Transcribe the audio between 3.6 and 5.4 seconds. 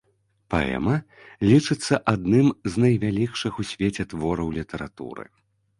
у свеце твораў літаратуры.